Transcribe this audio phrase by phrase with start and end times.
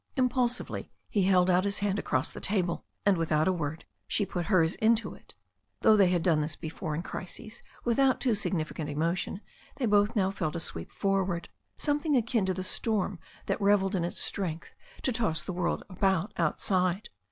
[0.15, 4.47] Impulsively he held out his hand across the table, and without a word she put
[4.47, 5.35] hers into it.
[5.81, 9.41] Though they had done this before in crises without too significant emotion
[9.75, 14.03] they both now felt a sweep forward, something akin to the storm that revelled in
[14.03, 17.09] its strength to toss the world about outside.